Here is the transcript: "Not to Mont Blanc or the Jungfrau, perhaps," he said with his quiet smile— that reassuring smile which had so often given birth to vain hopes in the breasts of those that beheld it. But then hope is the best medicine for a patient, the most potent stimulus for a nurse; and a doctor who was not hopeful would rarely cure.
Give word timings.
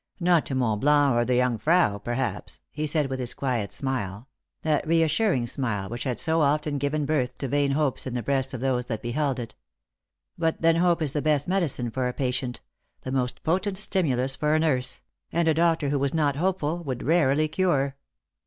"Not 0.29 0.47
to 0.47 0.55
Mont 0.55 0.81
Blanc 0.81 1.13
or 1.13 1.25
the 1.25 1.37
Jungfrau, 1.37 1.99
perhaps," 1.99 2.59
he 2.71 2.87
said 2.87 3.07
with 3.07 3.19
his 3.19 3.35
quiet 3.35 3.71
smile— 3.71 4.27
that 4.63 4.87
reassuring 4.87 5.45
smile 5.45 5.89
which 5.89 6.05
had 6.05 6.19
so 6.19 6.41
often 6.41 6.79
given 6.79 7.05
birth 7.05 7.37
to 7.37 7.47
vain 7.47 7.69
hopes 7.73 8.07
in 8.07 8.15
the 8.15 8.23
breasts 8.23 8.55
of 8.55 8.61
those 8.61 8.87
that 8.87 9.03
beheld 9.03 9.37
it. 9.39 9.53
But 10.39 10.63
then 10.63 10.77
hope 10.77 11.03
is 11.03 11.11
the 11.11 11.21
best 11.21 11.47
medicine 11.47 11.91
for 11.91 12.07
a 12.07 12.13
patient, 12.13 12.61
the 13.01 13.11
most 13.11 13.43
potent 13.43 13.77
stimulus 13.77 14.35
for 14.35 14.55
a 14.55 14.59
nurse; 14.59 15.03
and 15.31 15.47
a 15.47 15.53
doctor 15.53 15.89
who 15.89 15.99
was 15.99 16.15
not 16.15 16.35
hopeful 16.35 16.83
would 16.83 17.03
rarely 17.03 17.47
cure. 17.47 17.95